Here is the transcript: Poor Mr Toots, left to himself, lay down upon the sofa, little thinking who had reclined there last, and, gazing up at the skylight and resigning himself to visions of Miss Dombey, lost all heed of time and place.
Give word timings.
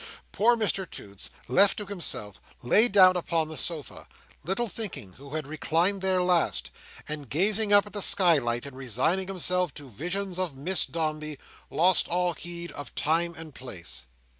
Poor 0.31 0.57
Mr 0.57 0.89
Toots, 0.89 1.29
left 1.47 1.77
to 1.77 1.85
himself, 1.85 2.41
lay 2.63 2.87
down 2.87 3.15
upon 3.15 3.49
the 3.49 3.55
sofa, 3.55 4.07
little 4.43 4.67
thinking 4.67 5.13
who 5.13 5.35
had 5.35 5.45
reclined 5.45 6.01
there 6.01 6.23
last, 6.23 6.71
and, 7.07 7.29
gazing 7.29 7.71
up 7.71 7.85
at 7.85 7.93
the 7.93 8.01
skylight 8.01 8.65
and 8.65 8.75
resigning 8.75 9.27
himself 9.27 9.75
to 9.75 9.87
visions 9.91 10.39
of 10.39 10.57
Miss 10.57 10.87
Dombey, 10.87 11.37
lost 11.69 12.07
all 12.07 12.33
heed 12.33 12.71
of 12.71 12.95
time 12.95 13.35
and 13.37 13.53
place. 13.53 14.07